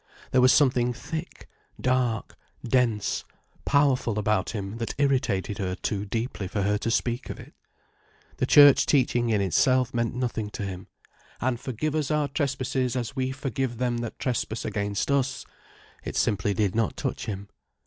[0.31, 1.47] There was something thick,
[1.79, 2.35] dark,
[2.67, 3.23] dense,
[3.65, 7.53] powerful about him that irritated her too deeply for her to speak of it.
[8.37, 10.87] The Church teaching in itself meant nothing to him.
[11.39, 16.73] "And forgive us our trespasses as we forgive them that trespass against us"—it simply did
[16.73, 17.49] not touch him.